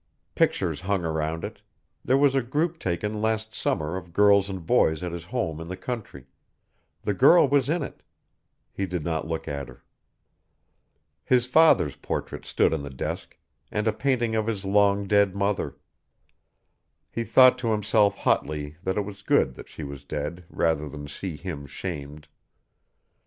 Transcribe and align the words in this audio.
Pictures 0.33 0.81
hung 0.81 1.05
around 1.05 1.43
it; 1.43 1.61
there 2.03 2.17
was 2.17 2.33
a 2.33 2.41
group 2.41 2.79
taken 2.79 3.21
last 3.21 3.53
summer 3.53 3.95
of 3.95 4.13
girls 4.13 4.49
and 4.49 4.65
boys 4.65 5.03
at 5.03 5.11
his 5.11 5.25
home 5.25 5.61
in 5.61 5.67
the 5.67 5.77
country, 5.77 6.25
the 7.03 7.13
girl 7.13 7.47
was 7.47 7.69
in 7.69 7.83
it 7.83 8.01
he 8.73 8.87
did 8.87 9.03
not 9.03 9.27
look 9.27 9.47
at 9.47 9.67
her. 9.67 9.83
His 11.23 11.45
father's 11.45 11.97
portrait 11.97 12.45
stood 12.45 12.73
on 12.73 12.81
the 12.81 12.89
desk, 12.89 13.37
and 13.71 13.87
a 13.87 13.93
painting 13.93 14.33
of 14.35 14.47
his 14.47 14.65
long 14.65 15.05
dead 15.07 15.35
mother. 15.35 15.77
He 17.11 17.23
thought 17.23 17.59
to 17.59 17.67
himself 17.71 18.15
hotly 18.17 18.77
that 18.81 18.97
it 18.97 19.05
was 19.05 19.21
good 19.21 19.63
she 19.69 19.83
was 19.83 20.03
dead 20.03 20.45
rather 20.49 20.89
than 20.89 21.07
see 21.07 21.35
him 21.37 21.67
shamed. 21.67 22.27